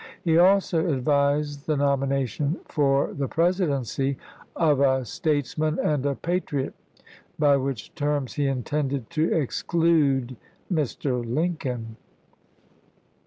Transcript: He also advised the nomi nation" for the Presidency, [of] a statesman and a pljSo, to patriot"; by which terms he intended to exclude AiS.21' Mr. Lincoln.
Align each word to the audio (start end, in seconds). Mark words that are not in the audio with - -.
He 0.23 0.35
also 0.35 0.91
advised 0.91 1.67
the 1.67 1.75
nomi 1.75 2.07
nation" 2.07 2.59
for 2.65 3.13
the 3.13 3.27
Presidency, 3.27 4.17
[of] 4.55 4.79
a 4.79 5.05
statesman 5.05 5.77
and 5.77 6.03
a 6.07 6.15
pljSo, 6.15 6.15
to 6.15 6.15
patriot"; 6.15 6.73
by 7.47 7.55
which 7.57 7.93
terms 7.93 8.33
he 8.33 8.47
intended 8.47 9.11
to 9.11 9.31
exclude 9.31 10.35
AiS.21' 10.71 10.75
Mr. 10.75 11.23
Lincoln. 11.35 11.97